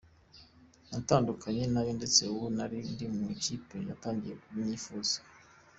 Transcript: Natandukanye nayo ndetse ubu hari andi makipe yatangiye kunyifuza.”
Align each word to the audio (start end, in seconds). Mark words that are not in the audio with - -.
Natandukanye 0.89 1.63
nayo 1.73 1.91
ndetse 1.99 2.19
ubu 2.33 2.45
hari 2.59 2.77
andi 2.87 3.03
makipe 3.25 3.77
yatangiye 3.89 4.35
kunyifuza.” 4.43 5.17